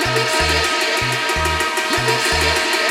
Let 0.00 0.10
me 0.16 0.24
say 0.34 0.50
it. 0.60 0.68
Let 1.92 2.02
me 2.08 2.16
say 2.26 2.78
it. 2.80 2.83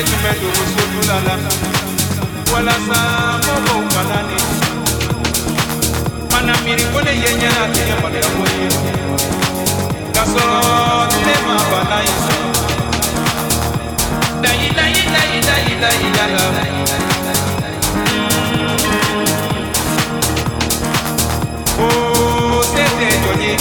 etumelo 0.00 0.48
kosotulala 0.56 1.34
walasa 2.52 3.00
moko 3.46 3.72
okalani 3.80 4.38
manamiri 6.30 6.84
kole 6.92 7.12
yenyana 7.22 7.62
teyamakaboye 7.74 8.66
kasoro 10.14 10.60
tema 11.24 11.56
banai 11.70 12.10
dayidayidayidayidayidala 14.42 16.44
o 21.78 21.80
oh, 21.84 22.64
tete 22.74 23.08
joli 23.24 23.52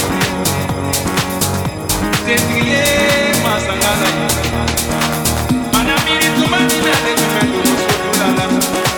tetriye 2.25 2.83
masangala. 3.43 4.09
sentimento 7.01 7.69
gostoso 7.69 8.33
da 8.35 8.88